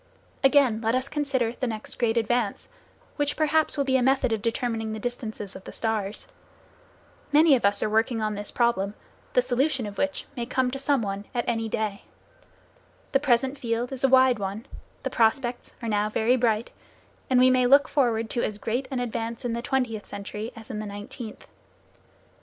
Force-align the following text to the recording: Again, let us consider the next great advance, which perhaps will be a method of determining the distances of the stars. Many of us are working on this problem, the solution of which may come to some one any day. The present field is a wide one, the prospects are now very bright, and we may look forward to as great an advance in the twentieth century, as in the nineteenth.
Again, 0.43 0.81
let 0.81 0.95
us 0.95 1.07
consider 1.07 1.51
the 1.51 1.67
next 1.67 1.99
great 1.99 2.17
advance, 2.17 2.69
which 3.17 3.37
perhaps 3.37 3.77
will 3.77 3.83
be 3.83 3.97
a 3.97 4.01
method 4.01 4.33
of 4.33 4.41
determining 4.41 4.93
the 4.93 4.99
distances 4.99 5.55
of 5.55 5.63
the 5.63 5.71
stars. 5.71 6.25
Many 7.31 7.55
of 7.55 7.65
us 7.65 7.83
are 7.83 7.89
working 7.91 8.19
on 8.19 8.33
this 8.33 8.49
problem, 8.49 8.95
the 9.33 9.43
solution 9.43 9.85
of 9.85 9.99
which 9.99 10.25
may 10.35 10.47
come 10.47 10.71
to 10.71 10.79
some 10.79 11.03
one 11.03 11.25
any 11.35 11.69
day. 11.69 12.01
The 13.11 13.19
present 13.19 13.59
field 13.59 13.91
is 13.91 14.03
a 14.03 14.09
wide 14.09 14.39
one, 14.39 14.65
the 15.03 15.11
prospects 15.11 15.75
are 15.83 15.87
now 15.89 16.09
very 16.09 16.35
bright, 16.35 16.71
and 17.29 17.39
we 17.39 17.51
may 17.51 17.67
look 17.67 17.87
forward 17.87 18.27
to 18.31 18.41
as 18.43 18.57
great 18.57 18.87
an 18.89 18.99
advance 18.99 19.45
in 19.45 19.53
the 19.53 19.61
twentieth 19.61 20.07
century, 20.07 20.51
as 20.55 20.71
in 20.71 20.79
the 20.79 20.87
nineteenth. 20.87 21.47